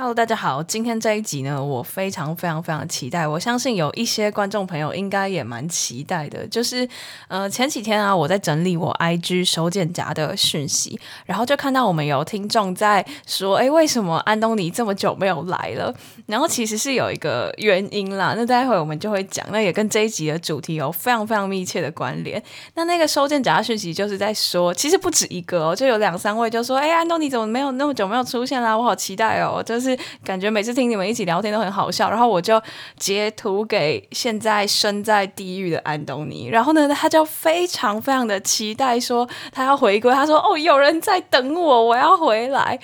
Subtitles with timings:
[0.00, 3.28] Hello，大家好，今天这一集呢，我非常非常非常期待。
[3.28, 6.46] 我相信有一些观众朋友应该也蛮期待的。
[6.46, 6.88] 就是
[7.28, 15.94] 呃，前几天啊，我在整理我 IG 收件夹的讯息，然后就看到我们有听众在说，哎，为什么安东尼这么久没有来了？
[16.30, 18.34] 然后其实是有一个原因啦。
[18.36, 22.42] 那待会我们就会讲，那也跟这一集的主题有非常非常密切的关联。
[22.74, 28.76] 那那个收件夹讯息就是在说，其实不止一个哦，就有两三位就说，哎，安东尼怎么没有那么久没有出现啦？
[28.76, 29.90] 我好期待哦，就是。
[30.22, 32.62] 感觉每次听你们一起聊天都很好笑，然后我就
[32.96, 42.78] 截图给现在身在地狱的安东尼，然后呢，他就非常非常的期待说他要回归，他说哦，有人在等我，我要回来。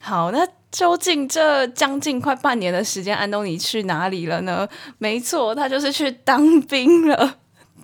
[0.00, 4.68] 好，那究竟这将近快半年的时间，安东尼去哪里了呢？
[4.98, 7.38] 没错，他就是去当兵了。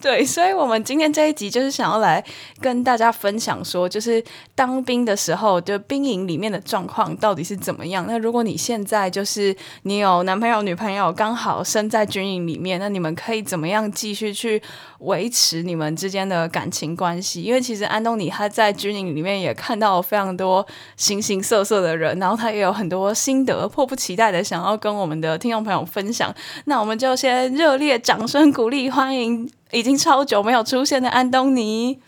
[0.05, 2.23] 对，所以，我们今天这一集就是想要来
[2.61, 4.23] 跟大家分享说，就是
[4.55, 8.05] 当兵的时候，就兵营里面的状况到底是怎么样。
[8.07, 14.61] 那如果你现在就是你有男朋友、女朋友，刚好身在军营里面，那你们可以怎么样继续去
[14.99, 17.43] 维持你们之间的感情关系？
[17.43, 20.67] 因为其实安东尼他在军营里面也看到非常多
[20.99, 26.31] 形形色色的人，然后他也有很多心得，迫不及待的想要跟我们的听众朋友分享。
[26.67, 29.51] 那我们就先热烈掌声鼓励，欢迎！
[29.75, 31.99] 已经超久没有出现的安东尼，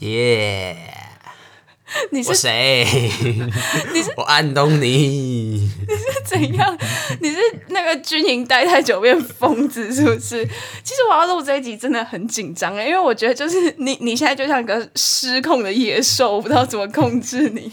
[0.00, 2.10] 耶 Yeah！
[2.10, 2.84] 你是谁？
[3.94, 5.70] 你是我安东尼。
[5.88, 6.76] 你是怎样？
[7.20, 10.44] 你是那个军营待太久变疯子是不是？
[10.82, 17.72] 其实我要录这一集真的很紧张哎，因为我觉得就是你，你现在就像一个失控的野兽，我不知道怎么控制你。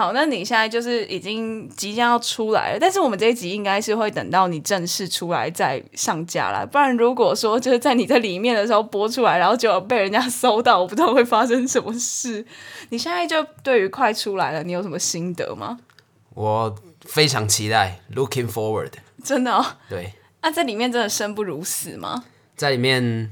[0.00, 6.64] 好，那你现在就是已经即将要出来了，但是我们这一集应该是会等到你正式出来再上架啦。
[6.64, 12.46] 不然如果说就是在你在里面的时候播出来，然后就被人家搜到，我不知道会发生什么事。
[12.88, 15.78] 你现在就对于快出来了，你有什么心得吗？
[16.32, 18.92] 我非常期待，looking forward。
[19.22, 19.62] 真的哦？
[19.90, 20.14] 对。
[20.40, 22.24] 那、啊、在里面真的生不如死吗？
[22.56, 23.30] 在里面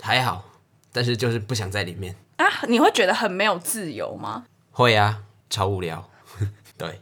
[0.00, 0.44] 还好，
[0.92, 2.46] 但是就是不想在里面啊。
[2.68, 4.44] 你会觉得很没有自由吗？
[4.70, 5.24] 会啊。
[5.50, 6.08] 超无聊，
[6.78, 7.00] 对，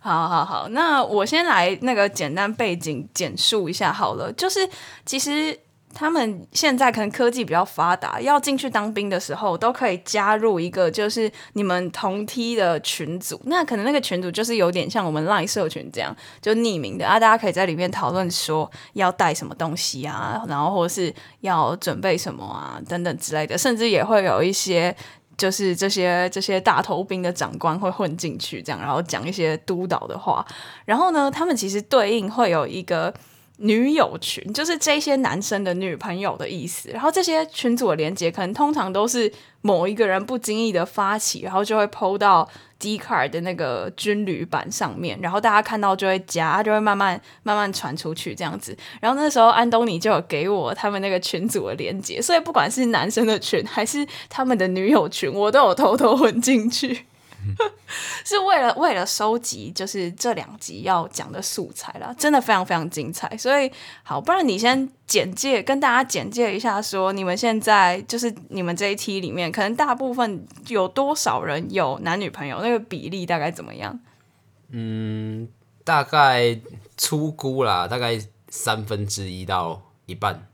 [0.00, 4.68] 好好好，那我先来那个简单背景简述一下好了，就是
[5.06, 5.58] 其实
[5.94, 24.94] 他们现在可能科技比较发达，要进去当兵的时候都可以加入一个就是你们同梯的群组，那可能那个群组就是有点像我们 LINE 社群这样，就匿名的啊，大家可以在里面讨论说要带什么东西啊，然后或是要准备什么啊等等之类的，甚至也会有一些。
[25.38, 30.44] 就是这些这些大头兵的长官会混进去，这样，然后讲一些督导的话。
[30.84, 33.14] 然后呢，他们其实对应会有一个
[33.58, 36.88] 女友群，就是这些男生的女朋友的意思。
[36.90, 42.48] 然后这些群组的连接，可能通常都是某一个人不经意的发起，然后就会 PO 到。
[42.80, 48.72] d c a r 的那个军旅版上面，然后大家看到就会加，就会慢慢慢慢传出去这样子。
[49.00, 57.06] 然后那时候安东尼就有给我他们那个群组的连接，所以不管是男生的群还是他们的女友群，我都有偷偷混进去。
[58.24, 63.34] 是为了为了收集，就是这两集要讲的素材啦，真的非常非常精彩。
[63.36, 63.70] 所以
[64.02, 73.98] 好，不然你先简介跟大家简介一下，说你们现在就是你们这一期里面，可能大部分有多少人有男女朋友，那个比例大概怎么样？
[74.70, 75.48] 嗯，
[75.82, 76.60] 大概
[76.96, 80.46] 粗估啦，大概三分之一到一半。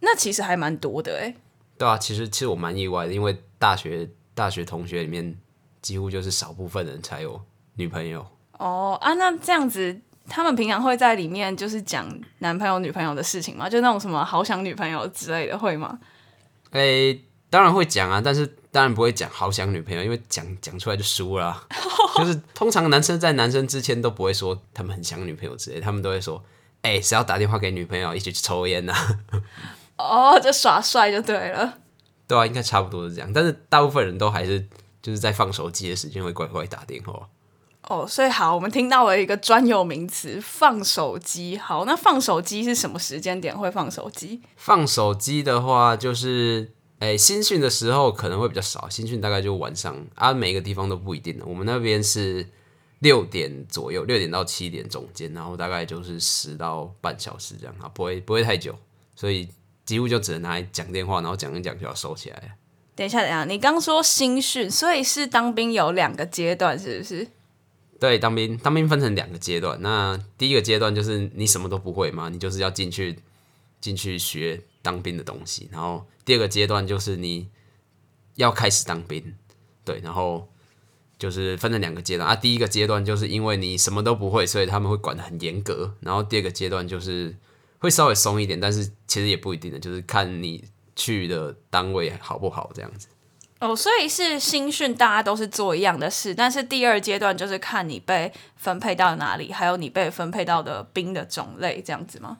[0.00, 1.34] 那其实还蛮多的哎。
[1.76, 5.36] 对啊，其实其实我蛮意外的，因为大学大学同学里面。
[5.82, 7.40] 几乎就是少部分人才有
[7.74, 8.26] 女朋友
[8.58, 9.98] 哦啊，那这样子，
[10.28, 12.06] 他们平常会在里面就是讲
[12.40, 13.68] 男朋友、女朋友的事情吗？
[13.68, 15.98] 就那种什么好想女朋友之类的，会吗？
[16.72, 21.66] 诶、欸，当然会讲啊，但是当然不会讲好想女朋友，因为讲讲出来就输了、啊。
[22.18, 26.44] 就是通常男生在男生之前都不会说他们很想女朋友之类，他们都会说，
[26.82, 29.18] 哎、欸，谁要打电话给女朋友一起去抽烟呐、啊？
[29.96, 31.78] 哦，就耍帅就对了。
[32.28, 34.68] 对啊，应该差不多是这样，但是大部分人都还是。
[35.02, 37.28] 就是在放手机的时间会乖乖打电话。
[37.88, 41.56] 哦，所以好，我们听到了一个专有名词“放手机”。
[41.58, 44.42] 好，那放手机是什么时间点会放手机？
[44.56, 51.46] 放手机的话，就是诶、欸，新训的时候可能会比较少，新训大概就晚上啊，每个地方都不一定的。
[51.46, 52.46] 我们那边是
[52.98, 58.76] 六点左右，六点到七点中间，然后大概就是十到半小时这样啊，不会不会太久，
[59.16, 59.48] 所以
[59.86, 62.48] 几乎就只能拿来讲电话，然后讲一讲就要收起来了。
[63.00, 67.26] 等一下，等一下，你刚说新训，所以是当兵有两个阶段，是不是？
[67.98, 73.18] 对，当兵当兵分成两个阶段，那第一个阶段就是你什么都不会嘛，你就是要进去
[73.80, 77.48] 进去学当兵的东西，然后第二个阶段就是你
[78.34, 79.34] 要开始当兵，
[79.82, 80.46] 对，然后。
[81.18, 85.94] 就是分成两个阶段啊，第一个阶段就是因为你什么都不会，所以他们会管得很严格。
[86.00, 87.36] 然后第二个阶段就是
[87.78, 90.64] 会稍微松一点，但是其实也不一定的，就是看你
[91.00, 93.08] 去的单位好不好这样子。
[93.60, 102.38] 哦，所以是新训，大家都是做一样的事，但是第二阶段就是看你被分配到哪里，还有你被分配到的兵的种类这样子吗？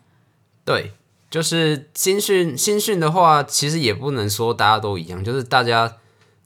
[0.65, 0.93] 对，
[1.31, 5.97] 就是新训，新训的话，其实也不能说大家都一样，就是大家。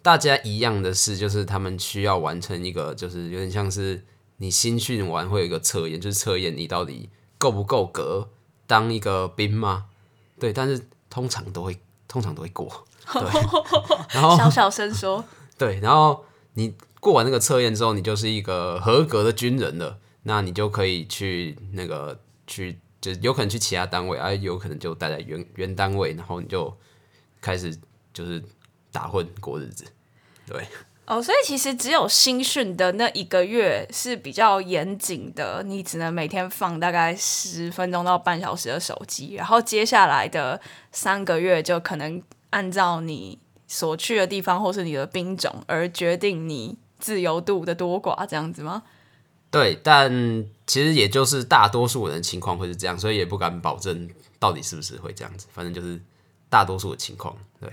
[0.05, 4.05] 大家一样的事，就是他们需要完成一个，就是有点像是
[4.37, 7.09] 你新训完会有一个测验，就是测验你到底
[7.39, 8.29] 够不够格
[8.67, 9.87] 当一个兵吗？
[10.39, 11.79] 对，但是通常都会，
[12.15, 12.87] 通常都会过。
[13.13, 13.23] 对，
[14.15, 15.25] 然后小小声说，
[15.59, 26.73] 对，然后你过完那个测验之后，你就是一个合格的军人了，那你就可以去那个去，就有可能去其他单位，啊，有可能就待在原原单位，然后你就
[27.41, 27.77] 开始
[28.13, 28.41] 就是。
[28.95, 29.85] 打混过日子，
[30.47, 30.65] 对
[31.07, 40.59] 哦，所以其实只有新训的那一个月是比较严谨的，你只能每天放大概十分钟到半小时的手机，然后接下来的
[40.93, 48.83] 三个月就可能按照你所去的地方或是你的兵种而决定你自由度的多寡，这样子吗？
[49.51, 50.11] 对，但
[50.67, 54.09] 其实也就是大多数人的情况会是这样，所以也不敢保证
[54.39, 56.01] 到底是不是会这样子，反正就是
[56.49, 57.71] 大多数的情况，对。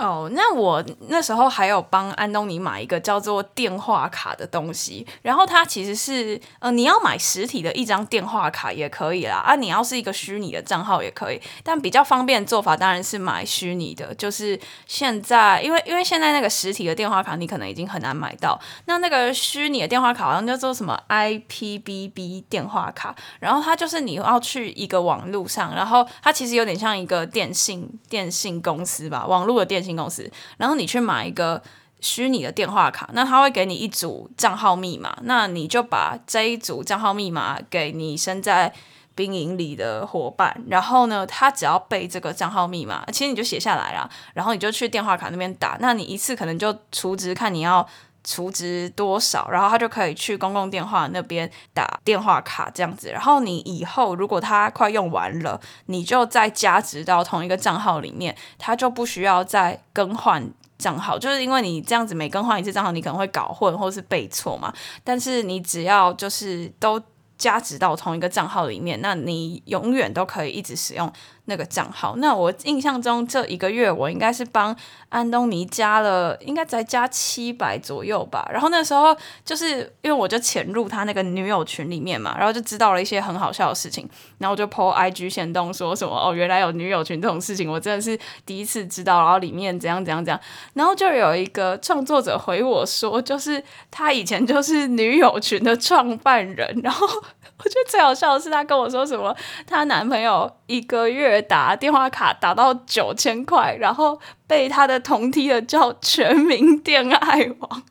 [0.00, 29.89] 哦，那我那时候还有帮安东尼买一个叫做电话卡的东西，然后它其实是呃，你要买实体的一张电话卡也可以啦，啊，你要是一个虚拟的账号也可以，但比较方便的做法当然是买虚拟的，就是现在因为因为现在那个实体的电话卡你可能已经很难买到，那那个虚拟的电话卡好像叫做什么 IPBB 电话卡，然后它就是你要去一个网络上，然后它其实有点像一个电信电信公司吧，网络的电信。
[29.96, 31.62] 公司，然后你去买一个
[32.00, 38.72] 虚拟的电话卡，那他会给你一组账号密码，那你就把这一组账号密码给你身在
[39.14, 47.86] 兵营里的伙伴，然后呢，他只要背这个账号密码，其实你就写下来了，然后你就去电话卡那边打，那你一次可能就储值，看你要。
[48.22, 53.10] 储值多少，然后他就可以去公共电话那边打电话卡这样子。
[53.10, 61.18] 然后你以后如果他快用完了，你就再加值到同一个账号里面，他就不需要再更换账号。
[61.18, 64.72] 就是因为你这样子每更换一次账号，你可能会搞混或是背错嘛。
[65.02, 67.00] 但是你只要就是都
[67.38, 71.10] 加值到同一个账号里面，那你永远都可以一直使用。
[71.50, 74.74] 那个账号，那我印象中这一个月我应该是帮
[75.08, 78.48] 安东尼加了，应该才加七百左右吧。
[78.52, 79.14] 然后那时候
[79.44, 84.08] 就是因为我就潜入他那个女友群里面嘛，然后就知道了一些很好笑的事情，
[84.38, 88.16] 然后我就 po IG 限动说什么哦，原来有女友群这种事情，我真的是
[88.46, 89.20] 第一次知道。
[89.20, 90.40] 然后里面怎样怎样怎样，
[90.74, 93.60] 然后就有一个创作者回我说，就是
[93.90, 97.04] 他以前就是女友群的创办人，然后
[97.58, 101.39] 我觉得最好笑的是他跟我说什么，她男朋友一个月。
[101.40, 107.82] 打电话卡打到九千块，然后被他的同梯的叫全民恋爱王。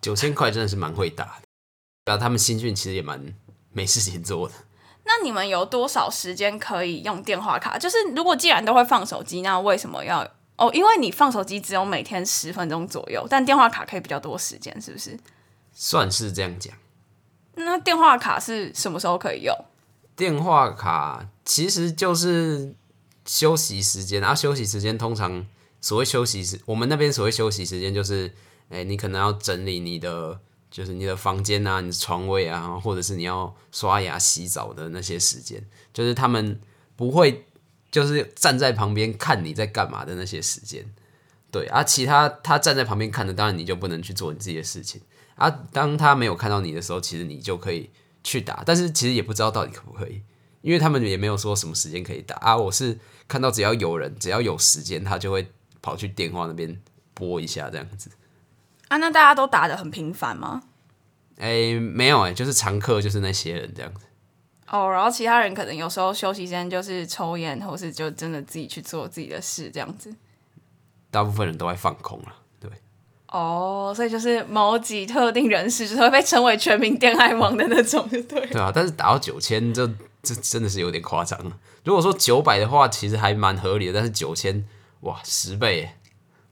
[0.00, 1.42] 九千块真的是蛮会打的，
[2.06, 3.34] 然后他们新训其实也蛮
[3.72, 4.54] 没事情做的。
[5.04, 7.78] 那你们有多少时间可以用电话卡？
[7.78, 10.22] 就是如果既然都会放手机，那为什么要
[10.56, 10.70] 哦？
[10.74, 15.18] 因为你放手机只有每天十分钟左右，但电话卡可以比较多时间，是不是？
[15.72, 16.74] 算是这样讲。
[17.54, 19.54] 那电话卡是什么时候可以用？
[20.14, 22.74] 电话卡其实就是
[23.24, 25.46] 休息时间，然后休息时间通常
[25.80, 28.30] 所谓休息时，我们那边所谓休息时间就是，
[28.68, 30.38] 哎，你可能要整理你的，
[30.70, 36.60] 就是你的房间啊，你的床位啊，或者是你要刷牙洗澡的那些时间，就是他们
[36.94, 37.46] 不会
[37.90, 40.84] 就是站在旁边看你在干嘛的那些时间，
[41.50, 45.00] 对啊，其他他站在旁边看的，当然你就不能去做你自己的事情
[45.36, 45.48] 啊。
[45.72, 47.88] 当他没有看到你的时候，其实你就可以。
[48.24, 50.20] 去打，但是其实也不知道到底可不可以，
[50.62, 52.56] 因为他们也没有说什么时间可以打啊。
[52.56, 55.50] 我是看到只要有人，只要有时间，他就会
[55.80, 56.80] 跑去电话那边
[57.14, 58.10] 拨一下这样子。
[58.88, 60.62] 啊，那大家都打的很频繁吗？
[61.38, 64.06] 哎、欸，没有哎、欸，就是常客就是那些人这样子。
[64.70, 70.14] 哦，然后其他人可能有时候休息时间就是抽烟，或是就真的自己去做自己的事这样子。
[71.10, 72.70] 大部分人都在放空了，对。
[73.28, 78.22] 哦，所以就是某几特定人士就是会被称为全民电爱王的那种，对。
[78.22, 79.88] 对啊，但是打到九千，这
[80.22, 81.38] 这真的是有点夸张。
[81.84, 84.66] 如果说九百的话，其实还蛮合理的，但是九千，
[85.00, 85.90] 哇，十倍。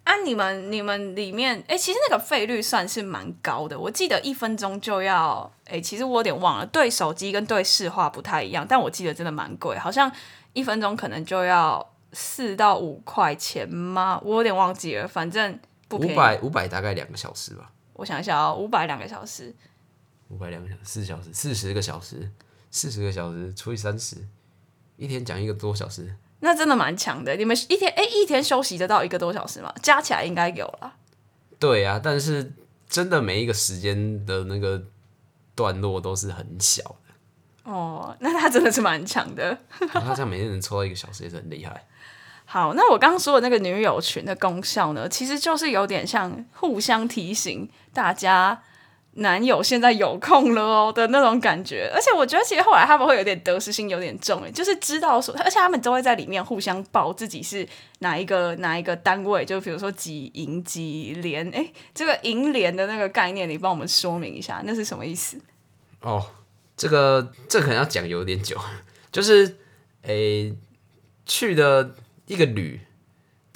[0.04, 3.78] 啊，你们你们里面，哎、欸，其实那个费率算是蛮高的。
[3.78, 10.10] 我记得一分钟就要，哎、欸，其实我有点忘了，对手机跟对市话不太一样，但我记得真的蛮贵，好像
[10.52, 14.20] 一分钟可能就要四到五块钱吗？
[14.24, 15.58] 我有点忘记了，反正。
[15.92, 17.70] 五百五百大概两个小时吧。
[17.92, 19.54] 我想一下五百两个小时，
[20.30, 22.28] 五百两个小时，四小时，四十个小时，
[22.76, 24.16] 四十个小时除以三十，
[24.98, 26.14] 一天讲一个多小时。
[26.40, 29.72] 那真的蛮强的，你们一天哎、欸，一天休息得到一个多小时吗？
[29.82, 30.92] 加起来应该有了。
[31.58, 32.52] 对啊，但是
[32.86, 34.82] 真的每一个时间的那个
[35.54, 37.72] 段落都是很小的。
[37.72, 39.58] 哦，那他真的是蛮强的。
[39.88, 41.86] 他这样每天能抽到一个小时也是很厉害。
[42.44, 48.62] 好，那我刚刚说的那个女友群的功效呢，其实就是有点像互相提醒大家。
[49.18, 57.66] 男友现在有空了哦的那种感觉，而且我觉得其实后来他们会有点得失心有点重诶，就是知道说，而且他们都会在里面互相报自己是
[58.00, 65.38] 哪一个哪一个单位，就比如说几营几连，诶，这个营连的那个概念，你帮我们说明一下，那是什么意思？
[66.00, 66.24] 哦，
[66.76, 68.56] 这个这个、可能要讲有点久，
[69.10, 69.56] 就是
[70.02, 70.54] 诶
[71.24, 71.94] 去的
[72.26, 72.80] 一个旅。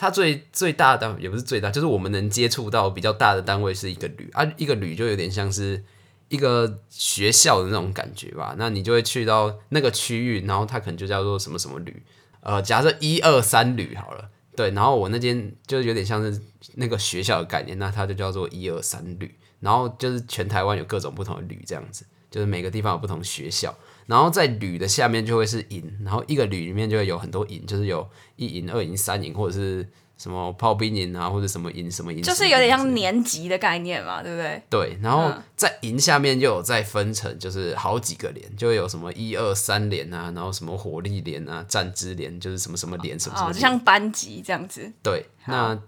[0.01, 5.85] 它最最大的也不是最大，就是我们能接触到比较大的单位是一个旅啊，一个旅就有点像是
[6.31, 8.55] 一个学校的那种感觉吧。
[8.57, 12.03] 那你就会去到那个区域，然后它可能就叫做什么什么旅，
[12.41, 16.41] 呃，假设一二三旅好了，对，然后我那间就有点像是
[16.77, 23.77] 那个学校的概念，那它就叫做一二三旅，然后就是全台湾有各种不同的旅这样子，就是每个地方有不同学校。
[24.11, 29.89] 然后在旅的下面就会是营，然后一个旅里面就会有很多营，就是有一营、二营、三营，或者是
[30.19, 34.63] 什么炮兵营啊，或者什么营、什么营，就是有点像年级的概念嘛，对不对？
[34.69, 44.93] 对，然后在营下面又有再分成，就是好几个连，就会有什么一二三连啊，然后什么火力连啊、战支连，就是什么什么连什么什么，哦，就像班级这样子。
[45.05, 45.81] 对，那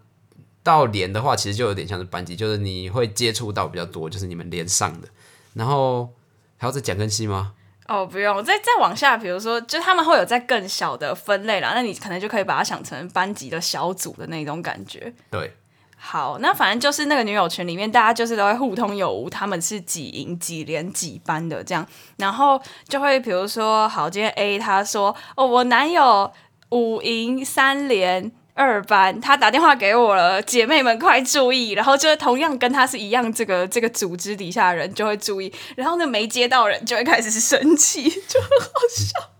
[0.63, 5.09] 到连的话，其实就有点像是班级，就是你会接触到比较多，就是你们连上的。
[5.55, 6.09] 然后
[6.57, 7.55] 还要再讲更细吗？
[7.89, 15.13] 哦，不用，再再往下，比如说，就他们会有在更小的分类啦，那你可能就可以把它想成班级的小组的那种感觉。
[15.31, 15.53] 对，
[15.97, 21.87] 好，那反正就是那个女友群里面，大家就是都会互通有无，他们是几营几连几班的这样，
[22.17, 26.33] 然后就会比如说，好，今天 A 他说，哦，我男友
[26.71, 28.33] 五营三连。
[28.55, 31.71] 二班，他打电话给我了，姐妹们快注意！
[31.71, 39.31] 然后就是同样跟他是一样，这个这个组织底下的人就会注意，然后那没接到人就会开始生气，就很好笑。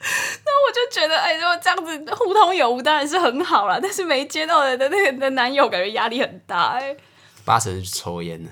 [0.00, 6.96] 那我就觉得，哎，如果这样子互通有无当然是很好了，但是没接到人的那个的男友感觉压力很大，哎，
[7.44, 8.50] 八成是抽烟呢。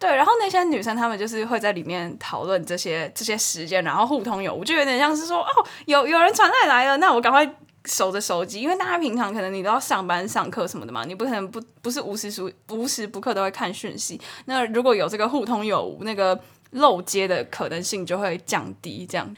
[0.00, 7.48] 对，然后那些女生她们就是会在里面讨论这些这些时间，然后互通有无，就有点像是说，哦，有有人传菜来了，那我赶快
[7.84, 14.18] 守着手机，因为大家平常可能你都要上班上课什么的嘛，你不可能不不是无时无无时不刻都会看讯息。
[14.46, 16.40] 那如果有这个互通有无，那个
[16.70, 19.36] 漏接的可能性就会降低，这样。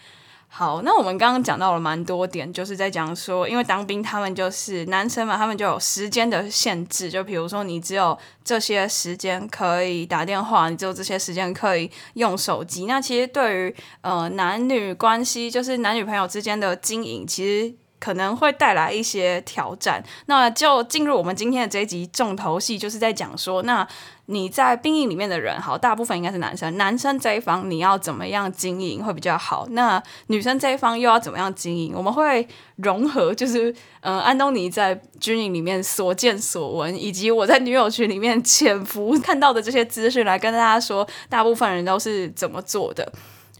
[0.54, 12.84] 好，那我们刚刚讲到了蛮多点，就是在讲说，因为当兵他们就是男生嘛，他们就有时间的限制，就比如说你只有这些时间可以打电话，你只有这些时间可以用手机。
[12.84, 20.02] 那其实对于呃男女关系，就是男女朋友之间的经营，其实可能会带来一些挑战。
[20.26, 23.86] 那就进入我们今天的这一集重头戏，就是在讲说那。
[24.26, 26.78] 你在兵营里面的人，好，大部分应该是男生。
[26.78, 29.66] 男生这一方你要怎么样经营会比较好？
[29.70, 31.92] 那女生这一方又要怎么样经营？
[31.94, 43.12] 我们会融合，就是呃，安东尼在军营里面所见所闻，以及我在女友群里面潜伏看到的这些资讯，来跟大家说，大部分人都是怎么做的。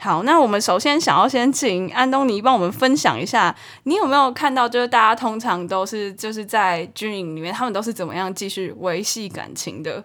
[0.02, 10.02] 好，那我们首先想要先请安东尼帮我们分享一下，你有没有看到，就是大家通常都是就是在军营里面，他们都是怎么样继续维系感情的？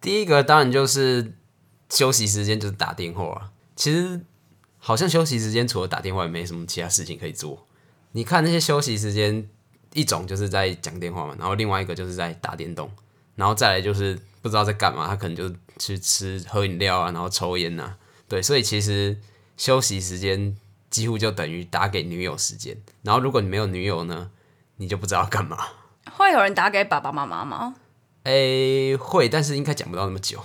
[0.00, 1.34] 第一个当然就是
[1.88, 3.52] 休息时间就是打电话。
[3.76, 4.20] 其实
[4.78, 7.64] 好像休息时间除了打电话也没什么其他事情可以做。
[8.10, 9.48] 你看那些休息时间，
[9.92, 12.90] 一种就是在讲电话嘛，然后另外一个就是在打电动，
[13.36, 15.48] 然后再来就是不知道在干嘛，他可能就
[15.78, 17.96] 去吃喝饮料啊，然后抽烟啊。
[18.28, 19.18] 对，所以其实
[19.56, 20.56] 休息时间
[20.90, 22.76] 几乎就等于打给女友时间。
[23.02, 24.30] 然后如果你没有女友呢，
[24.76, 25.56] 你就不知道干嘛。
[26.12, 27.74] 会有人打给爸爸妈妈吗？
[28.24, 30.40] 诶、欸，会，但是应该讲不到那么久。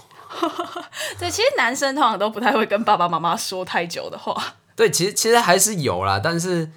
[1.17, 4.55] 对，其实男生通常都不太会跟爸爸妈妈说太久的话。
[4.75, 6.71] 对，其实其实还是有啦，但是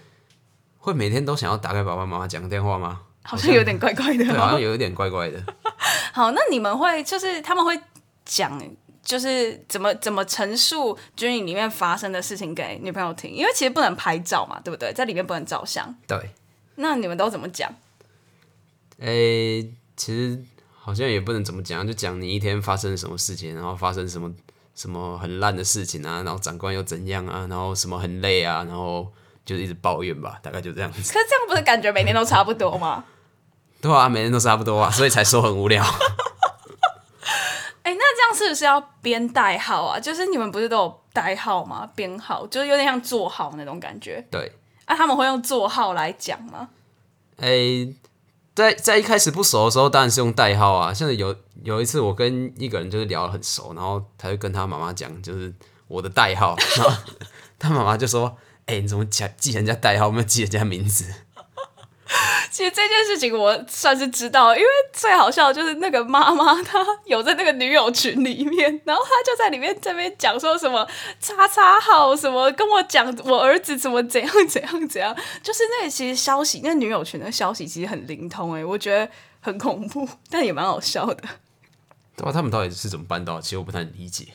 [0.78, 3.02] 会每天都想要打给爸爸妈妈讲电话吗？
[3.22, 5.42] 好像有点怪怪的，对，好像有一点怪怪的。
[6.12, 7.80] 好，那你们会就是他们会
[8.24, 8.60] 讲，
[9.04, 13.30] 就是怎么怎么陈述军营里面发生的事情给女朋友听？
[13.30, 14.92] 因为其实不能拍照嘛，对不对？
[14.92, 15.94] 在里面不能照相。
[16.06, 16.30] 对。
[16.76, 17.70] 那你们都怎么讲？
[18.98, 20.42] 诶、欸，其实
[20.72, 24.32] 好像也不能怎么讲，就讲你一天发生了什么事情，然后发生什么
[24.74, 29.06] 什么很烂的事情啊，然后长官又怎样啊，然后什么很累啊，然后
[29.44, 30.98] 就一直抱怨吧，大概就这样子。
[31.12, 33.04] 可是这样不是感觉每天都差不多吗？
[33.80, 35.84] 对啊，每天都差不多啊，所以才说很无聊。
[38.34, 40.00] 是不是要编代号啊？
[40.00, 41.88] 就是你们不是都有代号吗？
[41.94, 44.26] 编号就是有点像座号那种感觉。
[44.30, 44.50] 对。
[44.86, 46.68] 啊，他们会用座号来讲吗？
[47.38, 47.94] 诶、欸，
[48.54, 50.92] 在在一开始不熟的时候，当然是用代号啊。
[50.92, 55.50] 像有有一次，我跟一个人就是聊得很熟，然后他就跟他妈妈讲，就是
[55.88, 56.94] 我的代号，然后
[57.58, 58.36] 他妈妈就说
[58.66, 61.10] ：“哎、欸，你怎么讲记人家代号，没有记人家名字？”
[62.50, 70.86] 其实这件事情我算是知道，因为最好笑的就是那个妈妈她有在那个女友群里面，然后她就在里面这边讲说什么
[71.20, 81.16] 叉叉号什么跟我讲我儿子怎么怎样怎样怎样，就是那个其实消息，那女友群的消息其实很灵通诶，我觉得很恐怖，但也蛮好笑的。
[82.16, 83.40] 对啊，他们到底是怎么办到？
[83.40, 84.28] 其实我不太理解。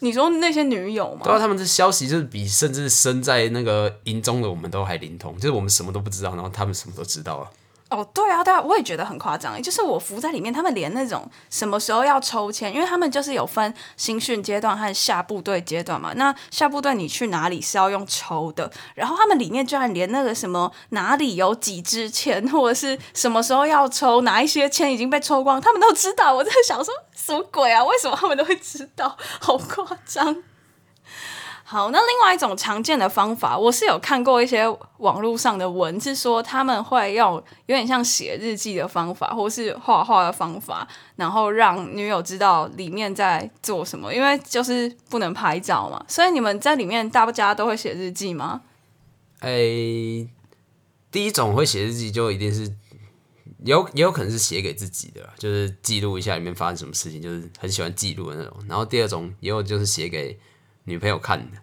[0.00, 1.20] 你说那些女友吗？
[1.24, 7.50] 对啊，他们的消息就是比甚至身在那个营中的我们都还灵通，就是我们什么都不知道，然后他们什么都知道了。
[7.90, 9.60] 哦，对啊，对啊，我也觉得很夸张。
[9.60, 16.12] 就是我服在里面，他们连那种什么时候要抽签，因为他们就是有分新训阶段和下部队阶段嘛。
[16.14, 26.32] 那下部队你去哪里是要用抽的，然后他们里面居然连那个什么哪里有几支签，或者是什么时候要抽，哪一些签已经被抽光，他们都知道。
[26.32, 27.84] 我在想说，什么鬼啊？
[27.84, 29.16] 为什么他们都会知道？
[29.40, 30.44] 好夸张。
[31.70, 37.34] 好，那另外一种常见的方法，我是有看过一些网络上的文，是说他们会用
[37.66, 46.04] 有点像写日记的方法，或是画画的方法，然后让女友知道里面在做什么，因为就是不能拍照嘛。
[46.08, 48.62] 所以你们在里面大家都会写日记吗？
[49.42, 50.28] 诶、
[51.12, 52.74] 第一种会写日记就一定是
[53.64, 58.56] 有也有可能是写给自己的，就是记录一下里面发生什么事情，就是很喜欢记录的那种。
[58.68, 60.36] 然后第二种也有就是写给。
[60.90, 61.58] 女朋友看的，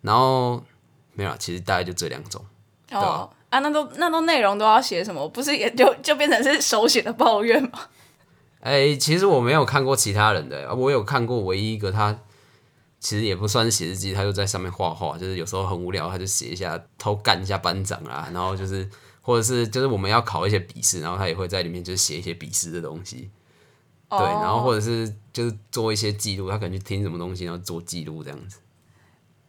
[0.00, 0.64] 然后
[1.12, 2.44] 没有啦，其实大概就这两种。
[2.90, 5.28] 哦啊，那都那都内容都要写什么？
[5.28, 7.70] 不是也就就变成是手写的抱怨吗？
[8.60, 12.18] 哎、欸，其实我没有看过其他人的，我有看过唯一一个他，
[12.98, 18.88] 其实也不算是写日记，他就在上面画画，就是有时候很无聊，他就写一下偷干一下班长啊，然后就是
[19.20, 23.30] 或者是就是我们要考一些笔试，然后他也会在里面就是写一些笔试的东西。
[24.08, 28.58] 对，然后或者是就是做一些记录，他可能去听什么东西，然后做记录这样子。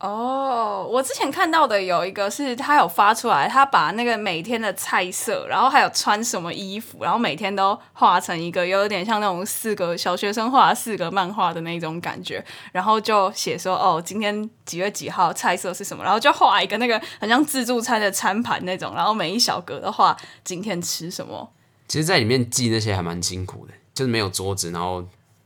[0.03, 21.49] 哦我之前看到的有一个是他有发出来，他把那个每天的菜色，然后还有穿什么衣服，然后每天都画成一个有点像那种四个小学生画四个漫画的那种感觉，然后就写说哦，今天几月几号，菜色是什么，然后就画一个那个很像自助餐的餐盘那种，然后每一小格的话今天吃什么。
[21.87, 25.01] 其实，在里面记那些还蛮辛苦的，就是没有桌子，然后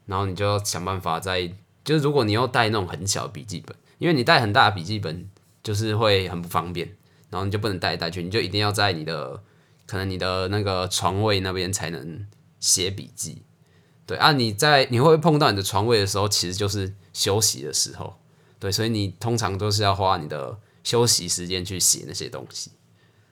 [0.08, 1.48] 然后你就要想办法在，
[1.84, 3.76] 就是如果你要带那种很小笔记本。
[3.98, 5.30] 因为你带很大的笔记本，
[5.64, 6.88] 就是会很不方便，
[7.30, 9.42] 然后你就不能带来带去，你就一定要在你的
[9.86, 12.26] 可能你的那个床位那边才能
[12.60, 13.44] 写笔记。
[14.06, 18.20] 对啊，你在你会碰到你的床位的时候，其实就是休息的时候。
[18.60, 22.72] 对，所以你通常都是要花你的休息时间去写那些东西。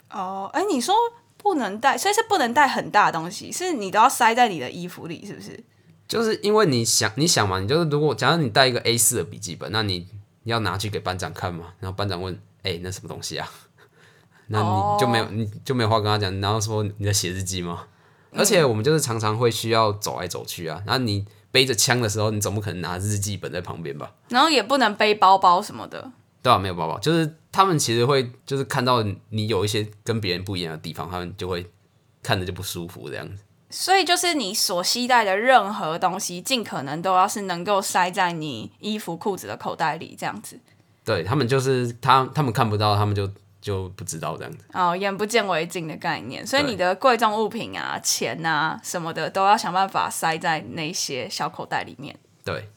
[0.10, 0.93] 哦，哎，你说
[1.38, 5.63] 不能带，所以是不能带很大的东西，是你都要塞在你的衣服里，是不是？
[6.08, 10.08] 就是因为你想，你想嘛，你就是如果假如你带一个 A 四的笔记本，那你。
[10.45, 11.73] 你要拿去给班长看嘛？
[11.79, 13.47] 然后班长问：“哎、欸，那什么东西啊？”
[14.47, 15.34] 那你就没有，oh.
[15.34, 17.88] 你就没有话跟他讲，然后说你在写日记吗？
[18.31, 20.81] 嗯、而且我们就是常常会需要走来走去啊。
[20.86, 24.13] 然后你背着枪的时候，你总不可能拿日记本在旁边吧？
[24.29, 26.12] 然后也不能背包包什么的。
[26.43, 31.65] 对啊，没有包包，就是他们其实会就是看到你有一些跟别人不一样的地方，他们就会
[32.21, 33.41] 看着就不舒服这样子。
[33.69, 40.60] 所以就是你所携带的任何东西，尽可能都要是能够塞在你衣服裤子的口袋里，这样子。
[41.04, 43.30] 对，他们就是他，他们看不到，他们就
[43.62, 44.60] 就不知道这样子。
[44.73, 46.45] 哦，眼不见为净的概念。
[46.45, 52.15] 所以你的贵重物品啊、钱啊什么的，都要想办法塞在那些小口袋里面。
[52.43, 52.69] 对。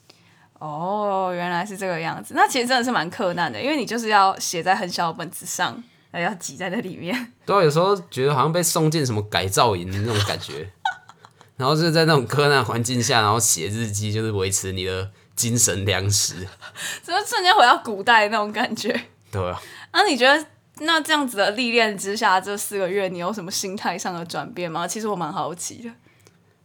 [0.59, 2.35] 哦，原来是这个样子。
[2.35, 7.15] 那其实真的是蛮困难的，因为你就是要写在很小的本子上，还要挤在那里面。
[7.47, 10.71] 对啊，有时候觉得好像被送进什么改造营的那种感觉。
[11.57, 16.35] 然后就是在那种苛难环境下，然后写日记，就是维持你的精神粮食。
[17.03, 18.89] 怎么瞬间回到古代那种感觉？
[19.33, 19.61] 对啊。
[19.93, 24.87] 那、啊、你觉得那这样子的历练之下，这四个月你有什么心态上的转变吗？
[24.87, 25.91] 其实我蛮好奇的。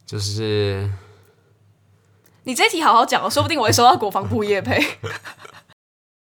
[0.06, 0.88] 就是
[2.43, 4.75] 你这一题好好讲哦，说不定我会收到国防部业配。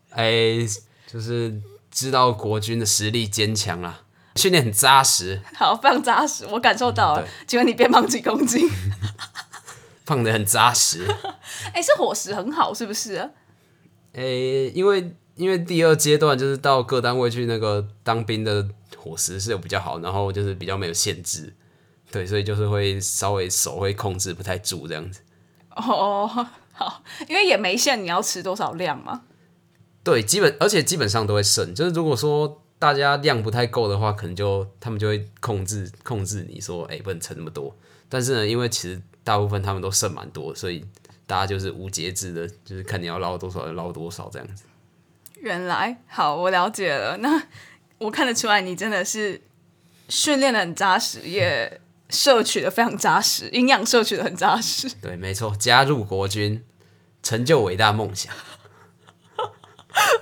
[0.10, 0.68] 哎、欸，
[1.06, 1.62] 就是
[1.98, 4.04] 知道国军的实力坚强啊，
[4.36, 5.42] 训练很扎实。
[5.56, 7.28] 好，非常扎实，我感受到了。
[7.48, 8.70] 请问你变胖几公斤？
[10.06, 11.04] 胖的很扎实。
[11.74, 13.16] 哎、欸，是伙食很好，是不是？
[14.14, 15.16] 哎、欸，因为。
[15.38, 21.54] 因为第二阶段就是到各单位去那个当兵的伙食是有比较好，然后就是比较没有限制，
[22.10, 25.20] 对，所以就是会稍微手会控制不太住这样子。
[25.76, 26.28] 哦，
[26.74, 29.22] 好，因为也没限你要吃多少量嘛。
[30.08, 37.76] 对，基本而且基本上都会剩，就是如果说大家量不太够的话，可能就他们就会控制控制你说，哎，不能盛那么多。
[38.08, 40.82] 但是呢，因为其实大部分他们都剩蛮多，所以
[41.26, 44.64] 大家就是无节制的，就是看你要捞多少就捞多少这样子。
[45.42, 47.18] 原来好，我了解了。
[47.18, 47.44] 那
[47.98, 49.42] 我看得出来，你真的是
[50.08, 54.90] 训练的很扎实，也摄取的非常扎实，营养摄取的很扎实。
[55.02, 56.64] 对，没错，加入国军，
[57.22, 58.34] 成就伟大梦想。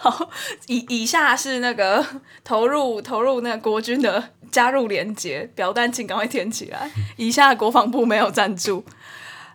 [0.12, 0.30] 好，
[0.68, 2.06] 以以下是那个
[2.46, 6.92] 投入投入那个国军的加入连接表单，请赶快填起来。
[7.18, 8.86] 以下国防部没有赞助。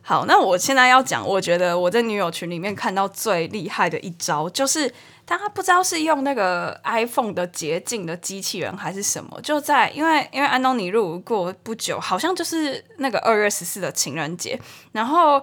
[0.03, 4.93] 好，那我现在要讲，我觉得我在女友群里面看到最厉害的一招就是。
[5.25, 14.61] 但他不知道是用那个 iPhone 的洁净的机器人还是什么，就在因为因为安东尼入伍过不久，好像就是那个二月十四的情人节，
[14.91, 15.41] 然后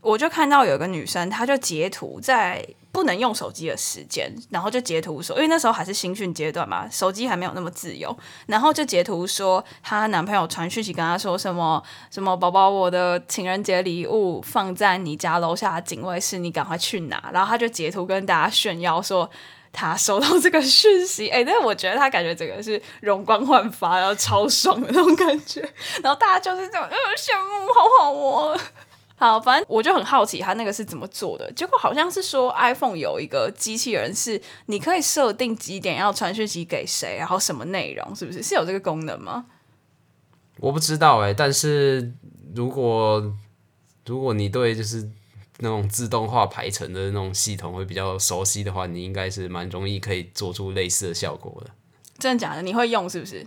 [0.00, 2.66] 我就看到有个女生，她就截图在。
[2.96, 17.30] 不能用手机的时间，然后就截图说，因为那时候还是新训阶段嘛，手机还没有那么自由，然后就截图说她男朋友传讯息跟她说什么什么宝宝，我的情人节礼物放在你家楼下的警卫室，你赶快去拿。
[17.34, 19.30] 然后她就截图跟大家炫耀说
[19.70, 25.60] 他收到这个讯息，哎，但是我觉得他感觉这个是容光焕发，然后超爽的那种感觉，
[26.02, 28.58] 然后大家就是这种，呃，羡慕，好好哦。
[29.18, 31.50] 好，反正我就很好奇他那个是怎么做的。
[31.52, 38.42] 结果好像是说 iPhone 有一个机器人，是你可以设定几点要传讯息给谁，然后什么内容，是不是？
[38.42, 39.46] 是有这个功能吗？
[40.58, 42.12] 我不知道哎、欸，但是
[42.54, 43.34] 如果
[44.04, 45.10] 如果你对就是
[45.58, 51.70] 那种自动化排程的那种系统会比较熟悉的话，你应该是蛮容易可以做出类似的效果的。
[52.18, 52.60] 真的假的？
[52.60, 53.46] 你会用是不是？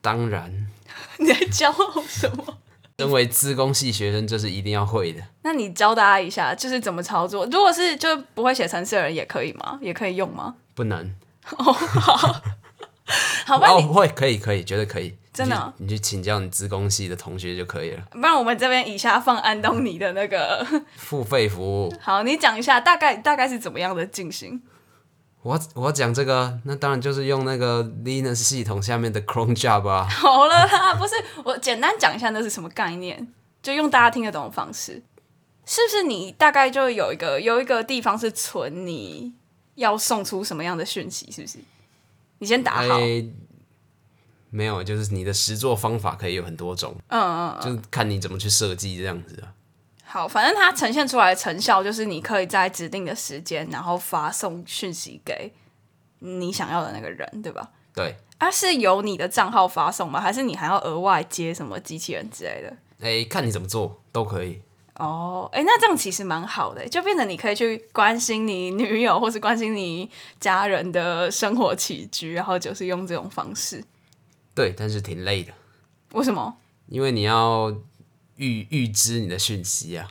[0.00, 0.68] 当然。
[1.18, 2.58] 你在骄傲什么？
[3.00, 5.22] 身为资工系学生，这是一定要会的。
[5.42, 7.46] 那你教大家一下，就是怎么操作？
[7.46, 9.78] 如果是就不会写程式的人，也可以吗？
[9.80, 10.56] 也可以用吗？
[10.74, 11.14] 不能。
[11.56, 12.42] 哦，好，
[13.46, 13.70] 好吧。
[13.70, 15.14] 哦，会，可以，可以，绝对可以。
[15.32, 15.72] 真的哦？
[15.76, 18.02] 你去请教你资工系的同学就可以了。
[18.10, 20.66] 不然我们这边以下放安东尼的那个
[20.98, 21.94] 付费服务。
[22.00, 24.60] 好，你讲一下大概大概是怎么样的进行？
[25.48, 30.04] 我我讲这个，那当然就是用那个 Linux 系统下面的 Cron Job 啊。
[30.12, 33.26] 好了啦，不是我简单讲一下那是什么概念，
[33.62, 35.02] 就用大家听得懂的方式，
[35.64, 36.02] 是不是？
[36.02, 39.32] 你大概就有一个有一个地方是存你
[39.76, 41.58] 要送出什么样的讯息，是不是？
[42.40, 42.98] 你先打好。
[42.98, 43.32] 欸，
[44.50, 49.48] 没有，就是你的实作方法可以有很多种，嗯嗯，嗯，就是看你怎么去设计这样子啊。
[50.10, 55.52] 好，反正它呈现出来的成效就是，你可以在指定的时间，然后发送讯息给
[56.20, 57.70] 你想要的那个人，对吧？
[57.94, 58.16] 对。
[58.38, 60.18] 啊，是由你的账号发送吗？
[60.18, 62.70] 还是你还要额外接什么机器人之类的？
[63.00, 64.62] 哎、欸，看你怎么做都可以。
[64.94, 73.84] 哦，哎，那这样其实蛮好的，就变成你可以去关心你女友，或是关心你家人的生活起居，然后就是用这种方式。
[74.54, 75.52] 对，但是挺累的。
[76.14, 76.56] 为什么？
[76.86, 77.76] 因为你要。
[78.38, 80.10] 预预知你的讯息啊！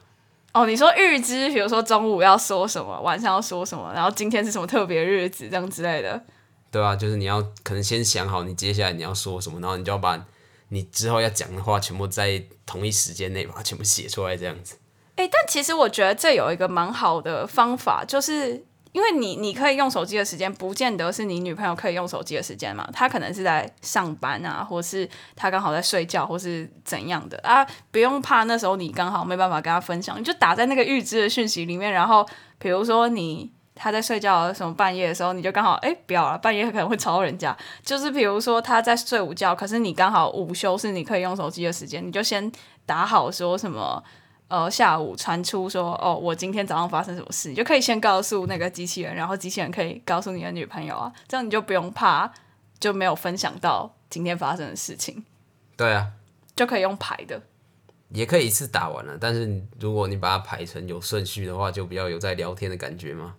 [0.53, 6.23] 哦，你说预知，比如说中午要说什么，晚上要说什么，然后今天是什么特别日子，这样之类的。
[6.71, 10.25] 对啊，就是你要可能先想好你接下来你要说什么，然后你就要把
[10.69, 14.77] 你之后要讲的话全部在同一时间内把它全部写出来，这样子。
[15.15, 18.65] 诶，但其实我觉得这有一个蛮好的方法，就是。
[18.97, 22.89] 因为你你可以用手机的时间，不见得是你女朋友可以用手机的时间嘛。
[22.91, 27.63] 她可能是在上班啊，或是她刚好在睡觉，或是怎样的啊。
[27.91, 31.91] 不用怕，那时候你刚好没办法跟她分享，你就打在那个预知的讯息里面。
[31.91, 37.55] 然后比如说你她在睡觉，什么半夜的时候，你就刚好哎，不要了，半夜可能会吵到人家。
[37.83, 42.51] 就是比如说她在睡午觉，可是你刚好午休是你可以用手机的时间，你就先
[42.88, 44.03] 打好说什么。
[44.49, 52.31] 呃，下午传出说，哦，我今天早上发生什么事，你就可以先告诉那个机器人，然后机器人可以告诉你的女朋友啊，这样你就不用怕，
[52.79, 55.25] 就没有分享到今天发生的事情。
[55.75, 56.12] 对啊，
[56.55, 57.41] 就可以用排的，
[58.10, 63.36] 也可以一次打完了，但是如果你把它排成有顺序的话，就比较有在聊天的感觉嘛。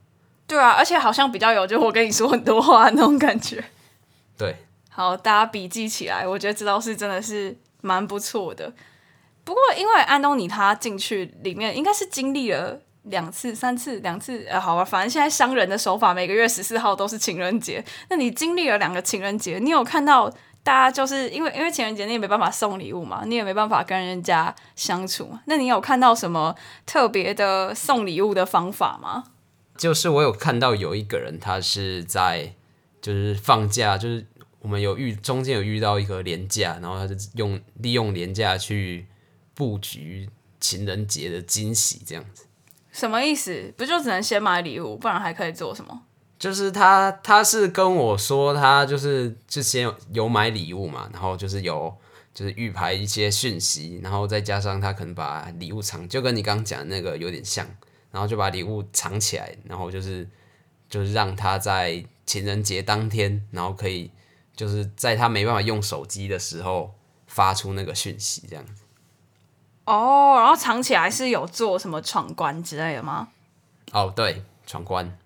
[0.46, 3.64] 对啊，而且好像比较有，就我跟你说很多话那种感觉。
[4.36, 4.56] 对，
[4.90, 8.72] 好，大家笔记起来，我觉得这倒是真的是蛮不错的。
[9.48, 17.82] 不过因为安东尼他进去里面应该是经历了两次、三次、两次，呃，好吧，反正现在商人的手法，每个月十四号都是情人节。
[18.10, 20.30] 那你经历了两个情人节，你有看到？
[20.64, 25.38] 大家就是因为因为情人节你也没办法送礼物嘛，你也没办法跟人家相处。
[25.46, 29.24] 那你有看到什么特别的送礼物的方法吗？
[29.78, 32.52] 就是我有看到有一个人，他是在
[33.00, 34.26] 就是放假，就是
[34.60, 39.06] 我们有遇中间有遇到一个连假，然后他就用利用连假去
[39.58, 42.44] 布局情人节的惊喜，这样子。
[42.92, 43.74] 什么意思？
[43.76, 46.02] 不就只能先买礼物，不然还可以做什么？
[46.38, 51.92] 就是他，他是跟我说，他就是之前有有买礼物嘛，然后就是有
[52.32, 57.66] 就是预排一些讯息，然后再加上他可能把礼物藏，就跟你刚刚讲的那个有点像，
[58.12, 60.28] 然后就把礼物藏起来，然后就是
[60.88, 64.08] 就是让他在情人节当天，然后可以
[64.54, 66.94] 就是在他没办法用手机的时候
[67.26, 68.84] 发出那个讯息，这样子。
[69.88, 73.28] 哦，然后藏起来是有做什么闯关之类的吗？
[73.92, 75.16] 哦，对，闯关。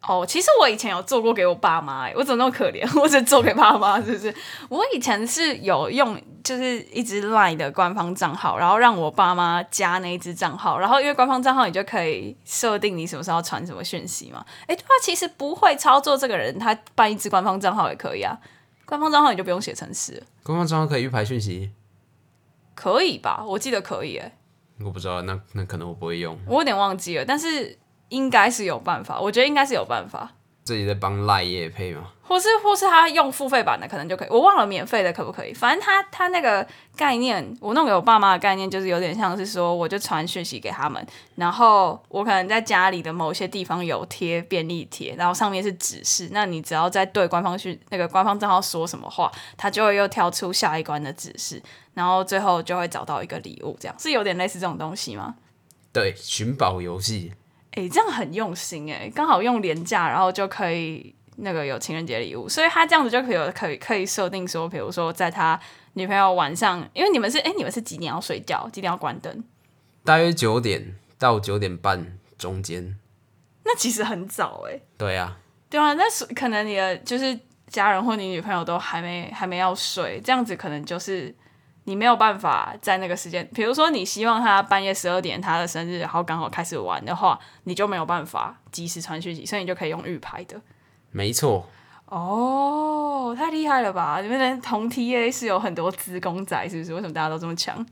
[0.00, 2.84] 哦，其实我以前有做过给我爸妈，哎，我怎么那么可怜？
[3.00, 4.34] 我只做给爸妈，是不是？
[4.68, 14.44] 我以前是有用，就是一支 LINE 的官方账号，然后让我爸妈加那一支账号，然后因为官方账号你就可以设定你什么时候传什么讯息嘛。
[14.66, 18.36] 哎，对啊，其实不会操作这个人，他办一支官方账号也可以啊。
[18.86, 21.70] 官方账号你就不用写程式，官方账号可以预排讯息，
[22.78, 23.44] 可以吧？
[23.44, 24.38] 我记得可以，哎，
[24.84, 27.76] 我不知道，那那可能我不会用，我有点忘记了，但是。
[28.10, 30.32] 应该是有办法，我觉得应该是有办法。
[30.68, 32.12] 自己在帮赖业配吗？
[32.20, 35.54] 或是或是他用付费版的可能就可以，我忘了免费的可不可以？
[35.54, 41.02] 反正他他那个概念，我弄给我爸妈的概念就是有点像是说，我就传讯息给他们，
[41.36, 51.62] 然后我可能在家里的某些地方有贴便利贴，然后上面是指示，那你只要在对官方讯那个官方账号说什么话，他就会又跳出下一关的指示，
[51.94, 55.36] 然后最后就会找到一个礼物，这样是有点类似这种东西吗？
[55.94, 57.32] 对，寻宝游戏。
[57.78, 65.58] 哎、欸，这样很用心哎，刚好用廉价，然后就可以那个有情人节礼物，所以他这样子就可以有可以可以设定说，比如说在他
[65.92, 69.44] 女朋友晚上，因为你们是哎、欸，你们是几点要睡觉，几点要关灯？
[70.04, 72.98] 大约九点到九点半中间。
[73.64, 74.80] 那其实很早哎。
[74.96, 75.38] 对啊。
[75.70, 77.38] 对啊，那是可能你的就是
[77.68, 81.32] 家人或你女朋友都还没还没要睡，这样子可能就是。
[81.88, 90.60] 你没有办法在那个时间，比如说你希望他半夜十二点他的生日，然后刚好开始玩的话，你就没有办法及时传讯息，所以你就可以用预排的。
[91.10, 91.66] 没错。
[92.04, 94.20] 哦，太厉害了吧！
[94.20, 96.92] 你们的同 TA 是有很多资工仔，是不是？
[96.92, 97.86] 为什么大家都这么强？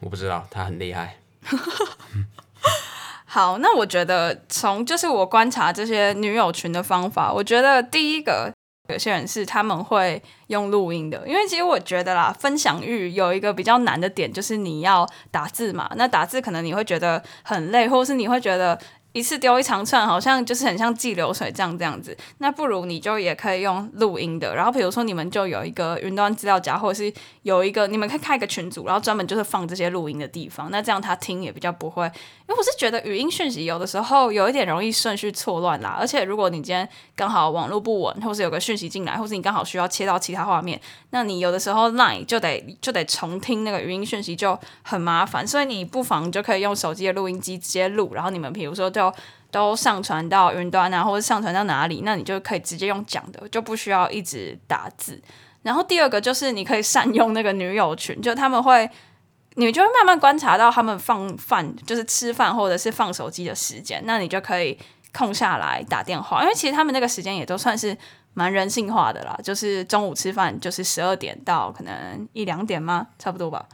[0.00, 1.16] 我不知道，他很厉害。
[3.26, 8.55] 好，那我觉得从就是我观察这些女友群的方法，我觉得第一个。
[8.88, 15.90] 有些人是他们会用录音的，因为其实我觉得啦，分享欲有一个比较难的点，就是你要打字嘛。
[15.96, 18.78] 那打字可能你会觉得很累，或是你会觉得。
[19.16, 22.14] 一次丢一长串，好像就是很像记流水这样这样子。
[22.36, 24.54] 那不如你就也可以用录音的。
[24.54, 30.70] 然后比如说你们就有一个云端资料夹，或者是有一个你们可以开一个群组，然后专门就是放这些录音的地方。
[30.70, 32.04] 那这样他听也比较不会。
[32.04, 35.96] 因为我是觉得语音讯息有的时候有一点容易顺序错乱啦。
[35.98, 45.48] 而且如果你今天刚好网络不稳，或是有个讯息进来，或是你刚好需要切到其他画面，那你有的时候 Line 就得就得重听那个语音讯息就很麻烦。
[45.48, 49.05] 所以你不妨就可以用手机的录音机直接录，然后你们比如说就。
[49.50, 55.20] 都上传到云端啊，或者上传到哪里，那你就可以直接用讲的，就不需要一直打字。
[55.62, 58.88] 然后第二个就是你可以善用那个女友群，就他们会，
[59.54, 64.78] 你就会慢慢观察到他们放饭，就是吃饭或者是放手机的时间，那你就可以
[65.12, 67.96] 空下来打电话，因为其实他们那个时间也都算是
[68.34, 73.08] 蛮人性化的啦，就是中午吃饭就是十二点到可能一两点吗？
[73.18, 73.66] 差不多吧。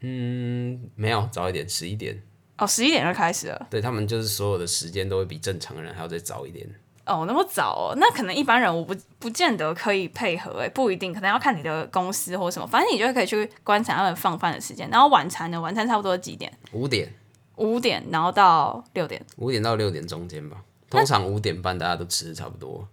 [0.00, 2.22] 嗯，没有，早一点，十一点。
[2.58, 3.66] 哦，十一点就开始了。
[3.70, 6.68] 对，他们就是所有的时间都会比正常人还要再早一点。
[7.06, 7.94] 哦，那么早哦？
[7.96, 12.66] 那可能一般人我不不见得可以配合，哎，不一定，可能要看你的公司或什么。
[12.66, 14.86] 反正你就可以去观察他们放饭的时间。
[14.90, 15.58] 然后晚餐呢？
[15.58, 16.52] 晚餐差不多几点？
[16.72, 17.10] 五点。
[17.56, 19.24] 五点，然后到六点。
[19.36, 20.58] 五点到六点中间吧。
[20.90, 22.86] 通常五点半大家都吃的差不多。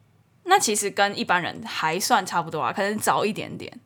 [0.46, 3.80] 那其实跟一般人还算差不多啊，可能早一点点。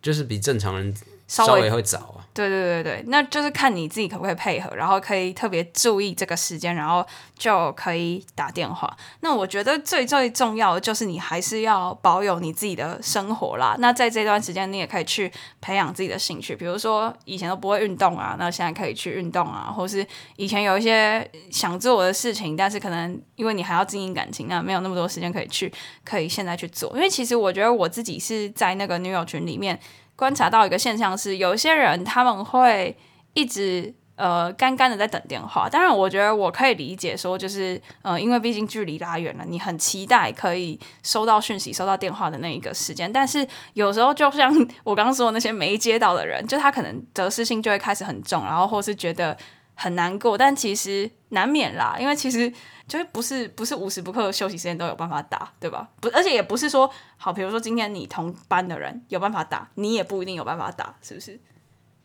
[0.00, 0.94] 就是比正常人。
[1.32, 2.20] 稍微，会早啊。
[2.34, 8.90] 对对对对，那就是看你自己可不可以配合，然后可以特别注意这个时间，然后就可以打电话。
[9.20, 13.76] 那我觉得最最重要的就是你还是要保有你自己的生活啦。
[13.78, 25.70] 那在这段时间，你也可以去培养自己的兴趣，比如说以前都不会运动啊，那现在可以去运动啊，或是以前有一些想做的事情，但是可能因为你还要经营感情，那没有那么多时间可以去，
[26.02, 26.90] 可以现在去做。
[26.94, 29.78] 因为其实我觉得我自己是在那个女友群里面。
[30.22, 32.96] 观察到一个现象是，有些人他们会
[33.34, 35.68] 一直呃干干的在等电话。
[35.68, 43.12] 当然，我觉得我可以理解说，就是呃，因为毕竟距离拉远了，你很期待可以收到讯息、收到电话的那一个时间。
[43.12, 44.54] 但是有时候，就像
[44.84, 49.36] 我刚刚说的那些没接到的人，就他可能得失心就会开始很重，然后或是觉得
[49.74, 50.38] 很难过。
[50.38, 52.52] 但其实难免啦，因为其实。
[52.88, 55.88] 就是不是不是无时不刻休息时间都有办法打，对吧？
[56.00, 61.40] 不，而且也不是说好，比如说今天你同班的人有办法打，你也不一定有办法打，是不是？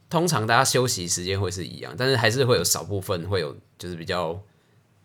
[0.09, 4.33] 通常大家休息时间会是一样，但是还是会有少部分会有，就是比较，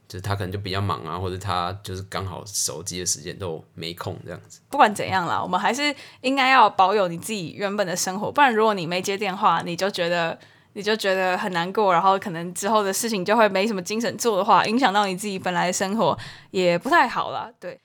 [0.07, 4.61] 就是他可能就比较忙啊，或者他就是刚好手机的时间都没空这样子。
[4.69, 10.39] 不管怎样啦，我们还是应该要保有你自己原本的生活，不然如果你没接电话，你就觉得。
[10.75, 16.19] 你就觉得很难过，然后可能之后的事情就会没什么精神做的话，影响到你自己本来的生活
[16.51, 17.51] 也不太好啦。
[17.61, 17.79] 对。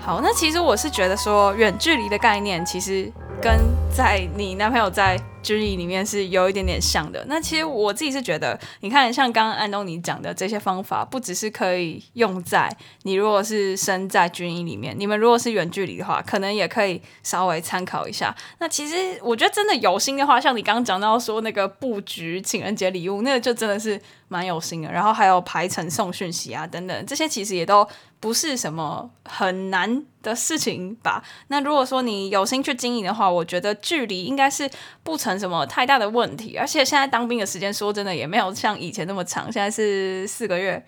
[0.00, 3.58] 好，那其实我是觉得说，远距离的概念其实跟
[3.94, 5.18] 在你男朋友在。
[5.46, 7.24] 军营里面是有一点点像的。
[7.28, 12.68] 那其实我自己是觉得，你看，像刚刚安东尼讲的这些方法，不只是可以用在
[13.04, 18.34] 你如果是身在军营里面，你们如果是远距离的话，可能也可以稍微参考一下。
[18.58, 24.90] 那其实我觉得真的有心的话，像你刚刚讲到说那个布局情人节礼物，那个就真的是蛮有心的。
[24.90, 27.86] 然后还有排程送讯息啊等等，这些其实也都
[28.20, 31.22] 不是什么很难的事情吧。
[31.48, 34.68] 那如果说你有心去经营的话，我觉得距离应该是
[35.02, 40.84] 不成什么太大的问题，而且现在当兵的时间说真的也没有像以前那么长，现在是四个月，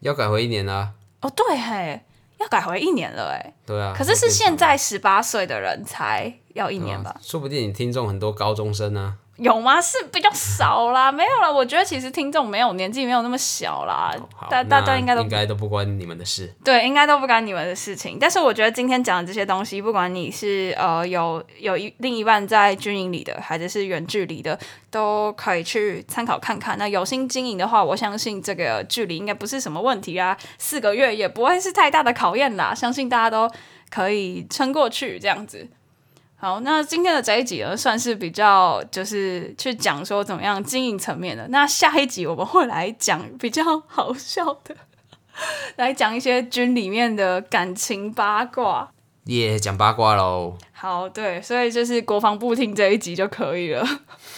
[0.00, 0.92] 要改回一年啦。
[1.20, 2.00] 哦，对嘿，
[2.38, 3.52] 要改回一年了哎。
[3.66, 3.92] 对啊。
[3.94, 7.10] 可是是现在十八岁的人才要一年吧？
[7.10, 9.18] 啊，说不定你听众很多高中生呢。
[9.40, 9.80] 有吗？
[9.80, 11.50] 是比较少啦，没有啦。
[11.50, 14.14] 我觉得其实听众没有年纪没有那么小啦，
[14.50, 16.54] 大大家应该都应该都不关你们的事。
[16.62, 18.18] 对，应该都不关你们的事情。
[18.20, 24.58] 但是我觉得今天讲的这些东西，不管你是呃有有一另一半在军营里的，还是是远距离的，
[24.90, 26.76] 都可以去参考看看。
[26.76, 32.74] 那有心经营的话，我相信这个距离应该不是什么问题啊，四个月也不会是太大的考验啦。
[32.74, 33.50] 相信大家都
[33.90, 35.66] 可以撑过去，这样子。
[36.42, 41.46] 好，那今天的这一集呢，算是比较就是去讲说怎么样经营层面的。
[41.48, 44.74] 那下一集我们会来讲比较好笑的，
[45.76, 48.90] 来讲一些军里面的感情八卦。
[49.24, 50.56] 耶，讲八卦喽。
[50.72, 53.86] 好，对，所以就是国防部听这一集就可以了，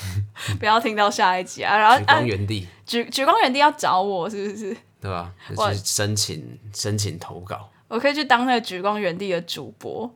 [0.59, 1.77] 不要听到下一集啊。
[1.79, 4.77] 然后举光原地，举举光原地要找我是不是？
[5.01, 5.31] 对吧？
[5.49, 10.13] 就是申请申请投稿，我可以去当那个举光原地的主播。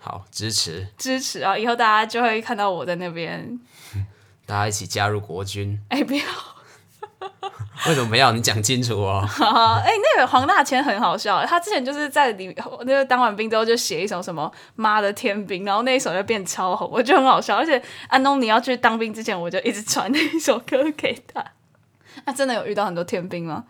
[0.00, 1.58] 好，支持支持啊！
[1.58, 3.58] 以后大家就会看到我在那边，
[4.46, 5.78] 大家一起加入国军。
[5.90, 6.22] 哎、欸，不要！
[7.86, 8.30] 为什么不要？
[8.32, 9.26] 你讲清楚哦。
[9.26, 17.56] 哎、欸，那个黄大千很好笑，他之前就是在里那个当完兵之后就写一首什么“妈的天兵”，然后那一首就变超红，我觉得很好笑。
[17.56, 21.44] 而且安东尼要去当兵之前，我就一直传那一首歌给他。
[22.24, 23.64] 他真的有遇到很多天兵吗？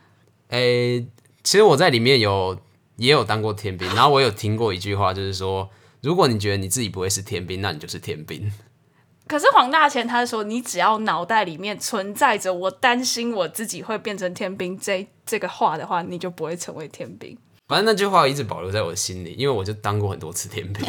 [0.51, 1.07] 哎、欸，
[1.43, 2.59] 其实我在里面有
[2.97, 5.71] 也有当过天兵，然后我有听过一句话，就是说。
[6.09, 8.51] 如果你觉得你自己不会是天兵，那你就是天兵。
[9.27, 17.37] 可是黄大千他说，你只要脑袋里面存在着“我担心我自己会变成天兵”这这个话的话，你就不会成为天兵。
[17.67, 20.83] 反正那句话一直保留在我的心里，因为我就当过很多次天兵。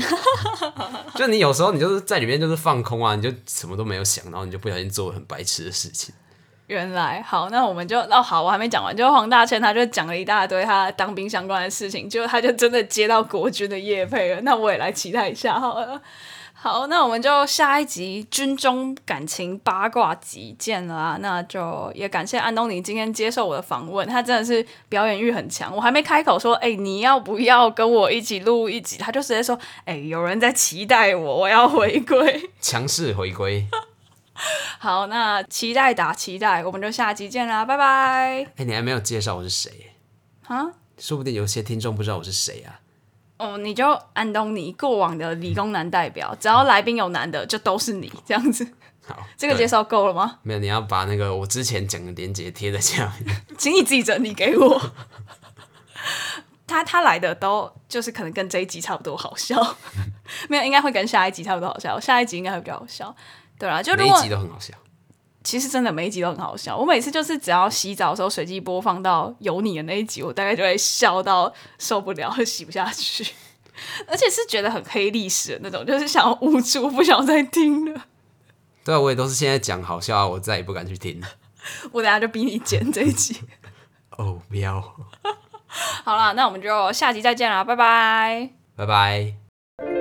[1.15, 6.15] 就你有时候你就是在里面就是放空啊，你就什么都没有想，然后你就不小心做了很白痴的事情。
[6.69, 15.99] 原来好，那我们就哦好，我还没讲完，就黄大千他就讲了一大堆他当兵相关的事情，就他就真的接到国军的业配了，那我也来期待一下好了。
[16.61, 21.17] 好，那我们就下一集军中感情八卦集见了啊！
[21.21, 28.97] 那就也感谢安东尼今天接受我的访问，他真的是表演欲很强，我还没开口说，哎、欸，你要不要跟我一起录一集？
[28.97, 33.65] 他就直接说，哎、欸，有人在期待我，我要回归， 强势回归。
[34.79, 37.85] 好，那期待打期待，我们就下期见啦，拜拜。
[37.85, 39.91] 哎、欸，你还没有介绍我是谁？
[40.47, 40.65] 啊？
[40.97, 42.79] 说不定有些听众不知道我是谁啊。
[43.37, 48.67] 哦，你就安东尼，过往的理工男代表，只要来宾有男的，就都是你这样子。
[49.07, 50.39] 好，这个介绍够了吗？
[50.43, 54.91] 没有，你要把那个我之前讲的链接贴在下面， 请你自己整理给我。
[56.67, 59.75] 他他来的都就是可能跟这一集差不多好笑，
[60.49, 63.15] 没有，应该会跟下一集差不多好笑，下一集应该会比较好笑，
[63.59, 64.73] 对啊，就如果每一集都很好笑。
[65.41, 73.25] 其实真的每一集都很好笑，我每次就是只要洗澡的时候随机播放到有你的那一集，我大概就会笑到受不了， 洗不下去，
[74.05, 78.05] 而且是觉得很黑历史的那种，就是想要捂住，不想再听了。
[78.83, 81.27] 对啊，我也都是现在讲好笑，我再也不敢去听了。
[81.93, 83.39] 我等下就逼你剪这一集。
[84.17, 84.81] 哦，不要。
[86.03, 89.38] 好了，那我们就下集再见啦，拜拜，拜拜。